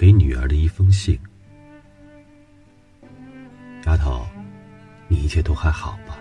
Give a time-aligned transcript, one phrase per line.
[0.00, 1.20] 给女儿的一封信。
[3.84, 4.26] 丫头，
[5.08, 6.16] 你一切都还好吧？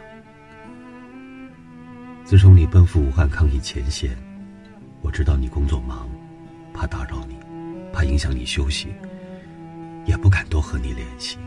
[2.26, 4.18] 自从你奔赴武汉抗疫前线，
[5.02, 6.10] 我知道你工作忙，
[6.74, 7.38] 怕打扰你，
[7.94, 8.90] 怕影响你休息，
[10.06, 11.38] 也不敢多和你联系。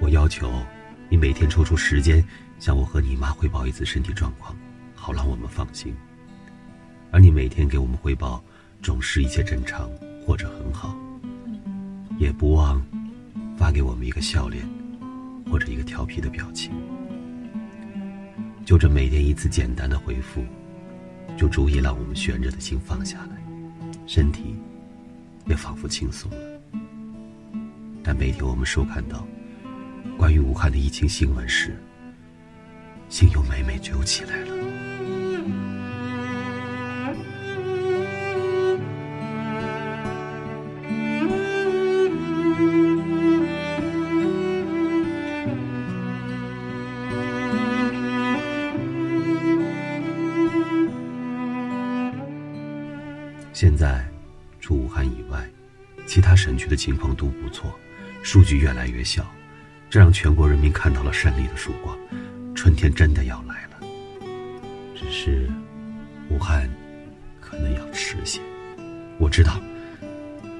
[0.00, 0.64] 我要求
[1.08, 2.24] 你每天抽出时间
[2.60, 4.56] 向我和你妈汇报一次身体状况，
[4.94, 5.92] 好让我们放心。
[7.10, 8.40] 而你每天给我们汇报，
[8.80, 9.90] 总是一切正常
[10.26, 10.96] 或者很好，
[12.18, 12.80] 也不忘
[13.56, 14.64] 发给我们一个笑脸
[15.50, 16.72] 或者一个调皮的表情。
[18.64, 20.44] 就这每天一次简单的回复，
[21.36, 23.36] 就足以让我们悬着的心放下来，
[24.06, 24.54] 身体
[25.46, 26.60] 也仿佛轻松了。
[28.02, 29.26] 但每天我们收看到
[30.16, 31.76] 关于武汉的疫情新闻时，
[33.08, 34.69] 心又每每揪起来了。
[53.60, 54.02] 现在，
[54.58, 55.46] 除武汉以外，
[56.06, 57.78] 其他省区的情况都不错，
[58.22, 59.30] 数据越来越小，
[59.90, 61.94] 这让全国人民看到了胜利的曙光，
[62.54, 63.86] 春天真的要来了。
[64.96, 65.46] 只是，
[66.30, 66.70] 武汉
[67.38, 68.40] 可能要迟些。
[69.18, 69.60] 我知道，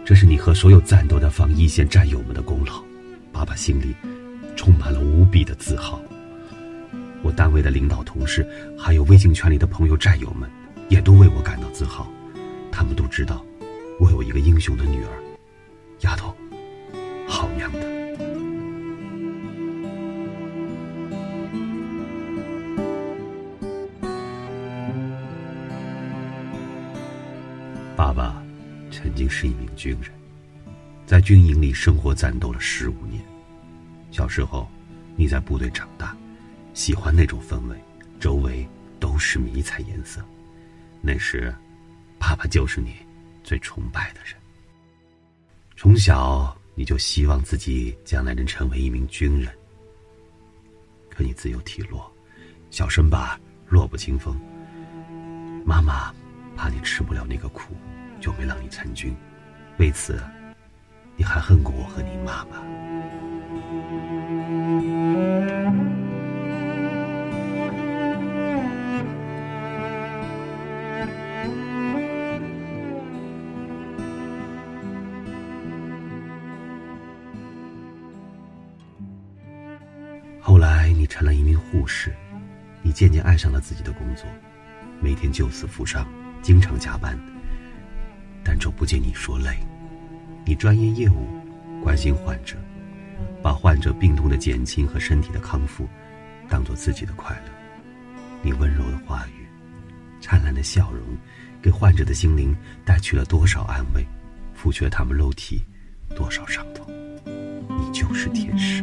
[0.04, 2.84] 这是你和所有战斗的防疫线战友们的功劳，
[3.32, 3.96] 爸爸心里
[4.56, 5.98] 充满了无比的自豪。
[7.22, 8.46] 我单位的领导、同事，
[8.78, 10.50] 还有微信圈里的朋友、战友们，
[10.90, 12.06] 也都为我感到自豪。
[12.80, 13.44] 他们都知道，
[13.98, 15.10] 我有一个英雄的女儿，
[16.00, 16.34] 丫头，
[17.28, 17.78] 好样的！
[27.94, 28.42] 爸爸
[28.90, 30.10] 曾经是一名军人，
[31.04, 33.22] 在军营里生活战斗了十五年。
[34.10, 34.66] 小时候，
[35.16, 36.16] 你在部队长大，
[36.72, 37.76] 喜欢那种氛围，
[38.18, 38.66] 周围
[38.98, 40.24] 都是迷彩颜色。
[41.02, 41.54] 那时。
[42.20, 42.94] 爸爸就是你
[43.42, 44.36] 最崇拜的人。
[45.74, 49.50] 从小你就希望自己将来能成为一名军人，
[51.08, 52.08] 可你自幼体弱，
[52.70, 54.38] 小身板弱不禁风。
[55.64, 56.14] 妈妈
[56.54, 57.74] 怕你吃不了那个苦，
[58.20, 59.16] 就没让你参军。
[59.78, 60.22] 为此，
[61.16, 62.62] 你还恨过我和你妈妈。
[81.10, 82.14] 成了一名护士，
[82.80, 84.24] 你渐渐爱上了自己的工作，
[85.02, 86.06] 每天救死扶伤，
[86.40, 87.18] 经常加班。
[88.42, 89.58] 但总不见你说累，
[90.46, 91.26] 你专业业务，
[91.82, 92.56] 关心患者，
[93.42, 95.86] 把患者病痛的减轻和身体的康复，
[96.48, 97.52] 当做自己的快乐。
[98.40, 99.44] 你温柔的话语，
[100.22, 101.02] 灿烂的笑容，
[101.60, 104.06] 给患者的心灵带去了多少安慰，
[104.56, 105.62] 抚去了他们肉体
[106.16, 106.86] 多少伤痛。
[107.26, 108.82] 你就是天使。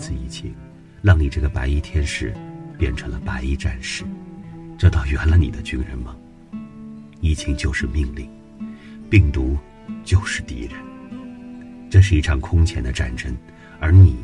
[0.00, 0.54] 此疫情
[1.02, 2.34] 让你这个白衣天使
[2.78, 4.02] 变成了白衣战士，
[4.78, 6.16] 这倒圆了你的军人梦。
[7.20, 8.28] 疫情就是命令，
[9.10, 9.58] 病毒
[10.02, 10.72] 就是敌人。
[11.90, 13.36] 这是一场空前的战争，
[13.78, 14.16] 而你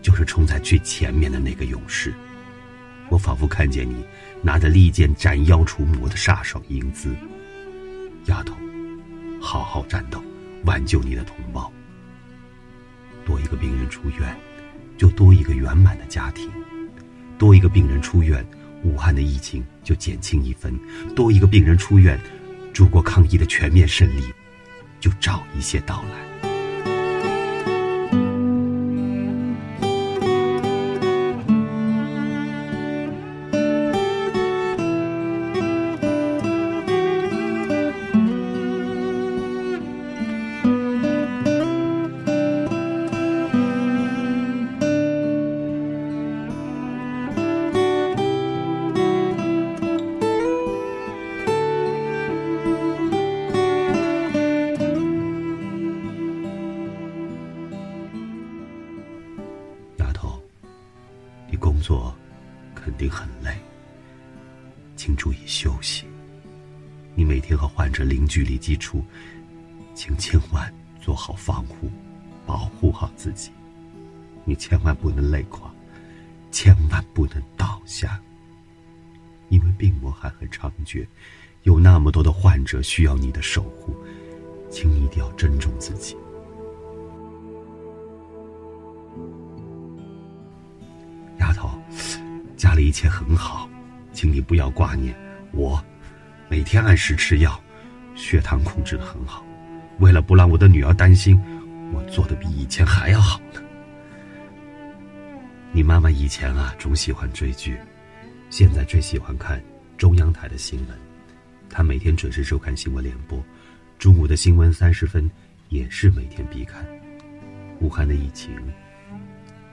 [0.00, 2.14] 就是冲在最前面的那个勇士。
[3.08, 4.04] 我仿佛看见你
[4.42, 7.14] 拿着利剑斩妖除魔的飒爽英姿。
[8.26, 8.54] 丫头，
[9.40, 10.22] 好好战斗，
[10.64, 11.70] 挽救你的同胞。
[13.26, 14.36] 多一个病人出院。
[14.96, 16.48] 就多一个圆满的家庭，
[17.38, 18.44] 多一个病人出院，
[18.82, 20.72] 武汉的疫情就减轻一分；
[21.14, 22.18] 多一个病人出院，
[22.72, 24.22] 祖国抗疫的全面胜利
[25.00, 26.53] 就早一些到来。
[62.84, 63.50] 肯定很累，
[64.94, 66.04] 请注意休息。
[67.14, 69.02] 你每天和患者零距离接触，
[69.94, 70.70] 请千万
[71.00, 71.90] 做好防护，
[72.44, 73.50] 保护好自己。
[74.44, 75.72] 你千万不能累垮，
[76.50, 78.20] 千万不能倒下。
[79.48, 81.06] 因为病魔还很猖獗，
[81.62, 83.96] 有那么多的患者需要你的守护，
[84.70, 86.14] 请你一定要珍重自己。
[91.38, 91.70] 丫头，
[92.74, 93.70] 家里一切很好，
[94.12, 95.14] 请你不要挂念
[95.52, 95.80] 我，
[96.48, 97.62] 每天按时吃药，
[98.16, 99.46] 血糖控制的很好。
[100.00, 101.40] 为了不让我的女儿担心，
[101.92, 103.62] 我做的比以前还要好呢。
[105.70, 107.78] 你妈妈以前啊，总喜欢追剧。
[108.50, 109.62] 现在最喜欢看
[109.96, 110.98] 中央台的新闻，
[111.70, 113.40] 她每天准时收看新闻联播，
[114.00, 115.30] 中午的新闻三十分
[115.68, 116.84] 也是每天必看。
[117.78, 118.52] 武汉的疫情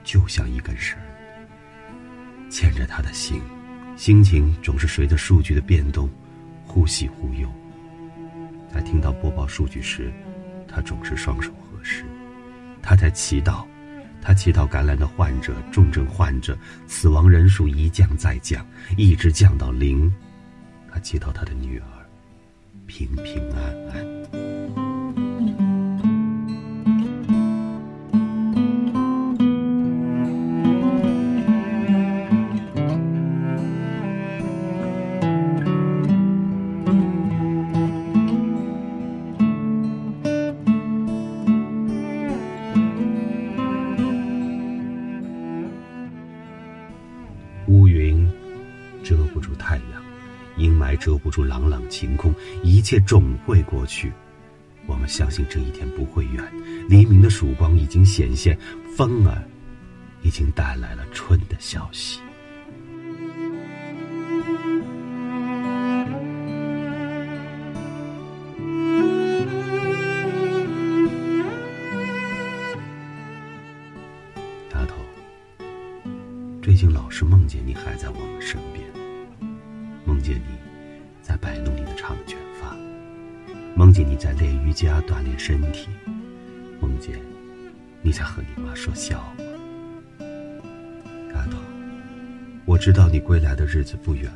[0.04, 0.96] 就像一根绳，
[2.52, 3.40] 牵着他的心，
[3.96, 6.08] 心情总是随着数据的变动
[6.66, 7.50] 忽喜忽忧。
[8.70, 10.12] 在听到播报数据时，
[10.68, 12.04] 他总是双手合十，
[12.82, 13.64] 他在祈祷。
[14.20, 16.56] 他祈祷感染的患者、重症患者
[16.86, 18.64] 死亡人数一降再降，
[18.96, 20.14] 一直降到零。
[20.92, 21.86] 他祈祷他的女儿
[22.86, 24.41] 平平安安。
[51.88, 54.12] 晴空，一切总会过去。
[54.86, 56.44] 我们相信这一天不会远，
[56.88, 58.58] 黎明的曙光已经显现，
[58.96, 59.42] 风儿
[60.22, 62.20] 已经带来了春的消息。
[74.72, 74.96] 丫头
[76.60, 78.84] 最近老是梦见你还在我们身边，
[80.04, 80.61] 梦见你
[81.42, 82.76] 摆弄你的长卷发，
[83.74, 85.88] 梦见你在练瑜伽锻炼身体，
[86.80, 87.18] 梦见
[88.00, 89.20] 你在和你妈说笑。
[91.34, 91.58] 丫头，
[92.64, 94.32] 我知道你归来的日子不远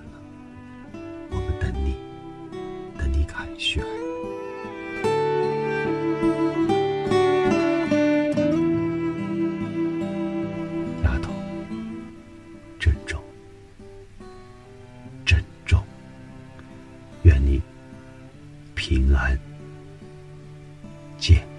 [21.27, 21.56] し。